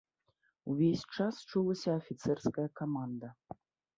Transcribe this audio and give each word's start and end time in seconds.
Увесь 0.71 1.03
час 1.17 1.35
чулася 1.51 1.91
афіцэрская 1.99 2.65
каманда. 2.81 3.27